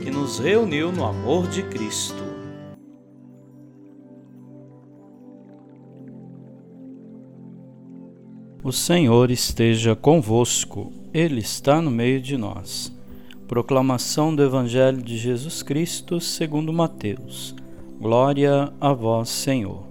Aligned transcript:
que 0.00 0.10
nos 0.10 0.38
reuniu 0.38 0.90
no 0.90 1.04
amor 1.04 1.46
de 1.46 1.62
Cristo. 1.62 2.24
O 8.64 8.72
Senhor 8.72 9.30
esteja 9.30 9.94
convosco, 9.94 10.90
Ele 11.12 11.40
está 11.40 11.82
no 11.82 11.90
meio 11.90 12.20
de 12.20 12.38
nós. 12.38 12.90
Proclamação 13.46 14.34
do 14.34 14.42
Evangelho 14.42 15.02
de 15.02 15.18
Jesus 15.18 15.62
Cristo 15.62 16.18
segundo 16.18 16.72
Mateus. 16.72 17.54
Glória 18.00 18.72
a 18.80 18.92
vós, 18.94 19.28
Senhor. 19.28 19.82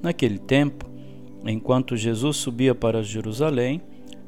Naquele 0.00 0.38
tempo, 0.38 0.88
enquanto 1.44 1.96
Jesus 1.96 2.36
subia 2.36 2.74
para 2.74 3.02
Jerusalém, 3.02 3.80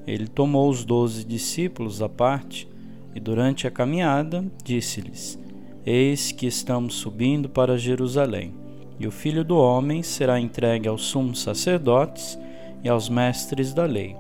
ele 0.07 0.27
tomou 0.27 0.69
os 0.69 0.85
doze 0.85 1.25
discípulos 1.25 2.03
à 2.03 2.09
parte 2.09 2.69
e, 3.15 3.21
durante 3.21 3.67
a 3.67 3.71
caminhada, 3.71 4.45
disse-lhes: 4.65 5.39
Eis 5.85 6.33
que 6.33 6.47
estamos 6.47 6.95
subindo 6.95 7.49
para 7.49 7.79
Jerusalém, 7.79 8.55
e 8.99 9.07
o 9.07 9.11
filho 9.11 9.45
do 9.45 9.57
homem 9.57 10.03
será 10.03 10.39
entregue 10.39 10.89
aos 10.89 11.05
sumos 11.05 11.43
sacerdotes 11.43 12.39
e 12.85 12.89
aos 12.89 13.09
mestres 13.09 13.73
da 13.73 13.85
lei. 13.85 14.15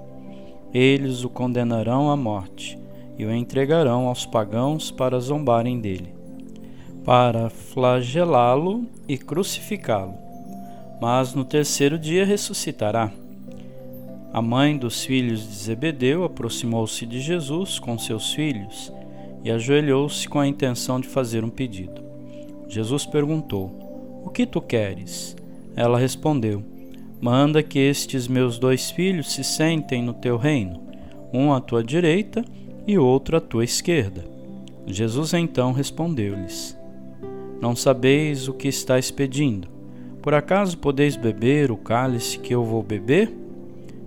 Eles 0.72 1.24
o 1.24 1.28
condenarão 1.28 2.10
à 2.10 2.16
morte 2.16 2.78
e 3.18 3.24
o 3.24 3.34
entregarão 3.34 4.06
aos 4.06 4.24
pagãos 4.24 4.90
para 4.90 5.20
zombarem 5.20 5.80
dele, 5.80 6.14
para 7.04 7.50
flagelá-lo 7.50 8.86
e 9.06 9.18
crucificá-lo. 9.18 10.14
Mas 11.00 11.34
no 11.34 11.44
terceiro 11.44 11.98
dia 11.98 12.24
ressuscitará. 12.24 13.10
A 14.32 14.40
mãe 14.40 14.78
dos 14.78 15.04
filhos 15.04 15.40
de 15.40 15.54
Zebedeu 15.54 16.22
aproximou-se 16.22 17.04
de 17.04 17.20
Jesus 17.20 17.80
com 17.80 17.98
seus 17.98 18.32
filhos 18.32 18.92
e 19.42 19.50
ajoelhou-se 19.50 20.28
com 20.28 20.38
a 20.38 20.46
intenção 20.46 21.00
de 21.00 21.08
fazer 21.08 21.42
um 21.42 21.50
pedido. 21.50 22.00
Jesus 22.68 23.04
perguntou: 23.04 24.22
O 24.24 24.30
que 24.30 24.46
tu 24.46 24.60
queres? 24.60 25.36
Ela 25.74 25.98
respondeu: 25.98 26.62
Manda 27.20 27.60
que 27.60 27.80
estes 27.80 28.28
meus 28.28 28.56
dois 28.56 28.92
filhos 28.92 29.32
se 29.32 29.42
sentem 29.42 30.00
no 30.00 30.14
teu 30.14 30.36
reino, 30.36 30.80
um 31.32 31.52
à 31.52 31.60
tua 31.60 31.82
direita 31.82 32.44
e 32.86 32.96
outro 32.96 33.36
à 33.36 33.40
tua 33.40 33.64
esquerda. 33.64 34.24
Jesus 34.86 35.34
então 35.34 35.72
respondeu-lhes: 35.72 36.78
Não 37.60 37.74
sabeis 37.74 38.46
o 38.46 38.54
que 38.54 38.68
estáis 38.68 39.10
pedindo. 39.10 39.66
Por 40.22 40.34
acaso 40.34 40.78
podeis 40.78 41.16
beber 41.16 41.72
o 41.72 41.76
cálice 41.76 42.38
que 42.38 42.54
eu 42.54 42.62
vou 42.62 42.80
beber? 42.80 43.40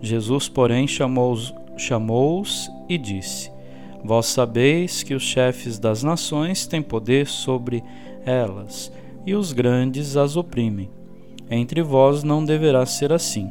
Jesus, 0.00 0.48
porém, 0.48 0.86
chamou-os 0.86 1.54
chamou 1.76 2.42
e 2.88 2.98
disse: 2.98 3.50
Vós 4.04 4.26
sabeis 4.26 5.02
que 5.02 5.14
os 5.14 5.22
chefes 5.22 5.78
das 5.78 6.02
nações 6.02 6.66
têm 6.66 6.82
poder 6.82 7.26
sobre 7.26 7.82
elas, 8.24 8.92
e 9.26 9.34
os 9.34 9.52
grandes 9.52 10.16
as 10.16 10.36
oprimem. 10.36 10.90
Entre 11.50 11.82
vós 11.82 12.22
não 12.22 12.44
deverá 12.44 12.84
ser 12.84 13.12
assim. 13.12 13.50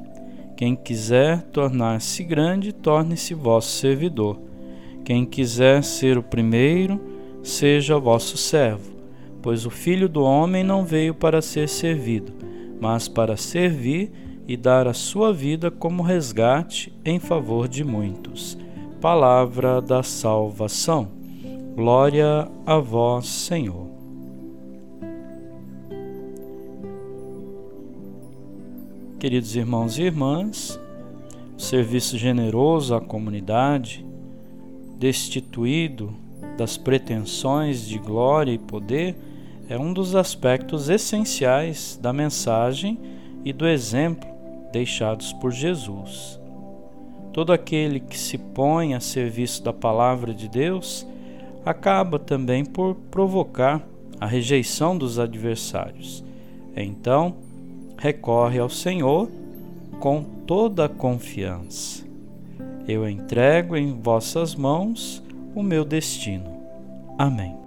Quem 0.56 0.76
quiser 0.76 1.42
tornar-se 1.44 2.24
grande, 2.24 2.72
torne-se 2.74 3.34
vosso 3.34 3.70
servidor 3.70 4.40
quem 5.08 5.24
quiser 5.24 5.86
ser 5.86 6.18
o 6.18 6.22
primeiro, 6.22 7.00
seja 7.42 7.98
vosso 7.98 8.36
servo, 8.36 8.92
pois 9.42 9.66
o 9.66 9.70
Filho 9.70 10.10
do 10.10 10.22
Homem 10.22 10.66
não 10.66 10.84
veio 10.84 11.16
para 11.16 11.42
ser 11.42 11.70
servido, 11.70 12.34
mas 12.78 13.08
para 13.08 13.38
servir 13.38 14.12
e 14.48 14.56
dar 14.56 14.88
a 14.88 14.94
sua 14.94 15.34
vida 15.34 15.70
como 15.70 16.02
resgate 16.02 16.94
em 17.04 17.20
favor 17.20 17.68
de 17.68 17.84
muitos. 17.84 18.58
Palavra 19.02 19.82
da 19.82 20.02
salvação. 20.02 21.10
Glória 21.76 22.48
a 22.66 22.78
vós, 22.78 23.28
Senhor. 23.28 23.88
Queridos 29.20 29.56
irmãos 29.56 29.98
e 29.98 30.04
irmãs, 30.04 30.80
o 31.58 31.62
serviço 31.62 32.18
generoso 32.18 32.96
à 32.96 33.02
comunidade 33.02 34.06
destituído 34.98 36.14
das 36.58 36.78
pretensões 36.78 37.88
de 37.88 38.00
glória 38.00 38.52
e 38.52 38.58
poder, 38.58 39.16
é 39.70 39.78
um 39.78 39.94
dos 39.94 40.16
aspectos 40.16 40.90
essenciais 40.90 42.00
da 42.02 42.12
mensagem 42.12 43.00
e 43.46 43.54
do 43.54 43.68
exemplo 43.68 44.37
deixados 44.78 45.34
por 45.34 45.52
Jesus. 45.52 46.40
Todo 47.34 47.52
aquele 47.52 48.00
que 48.00 48.18
se 48.18 48.38
põe 48.38 48.94
a 48.94 49.00
serviço 49.00 49.64
da 49.64 49.74
palavra 49.74 50.34
de 50.34 50.48
Deus 50.48 51.06
acaba 51.66 52.20
também 52.20 52.64
por 52.64 52.96
provocar 53.12 53.82
a 54.20 54.26
rejeição 54.26 54.98
dos 54.98 55.20
adversários. 55.20 56.24
Então, 56.76 57.36
recorre 57.98 58.60
ao 58.60 58.70
Senhor 58.70 59.30
com 60.00 60.24
toda 60.46 60.86
a 60.86 60.90
confiança. 60.90 62.06
Eu 62.88 63.10
entrego 63.10 63.76
em 63.76 64.00
vossas 64.00 64.56
mãos 64.56 65.24
o 65.56 65.62
meu 65.62 65.84
destino. 65.84 66.56
Amém. 67.18 67.67